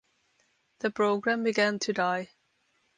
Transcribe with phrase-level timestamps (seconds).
[0.79, 2.31] The program began to die.